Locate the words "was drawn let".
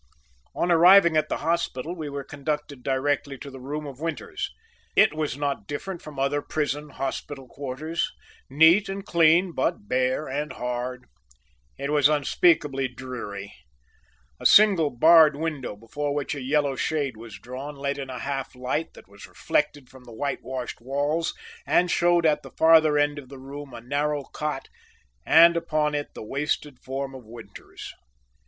17.15-17.99